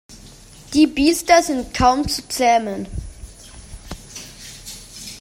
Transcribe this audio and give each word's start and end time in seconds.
Die 0.73 0.87
Biester 0.87 1.43
sind 1.43 1.75
kaum 1.75 2.07
zu 2.07 2.27
zähmen. 2.27 2.87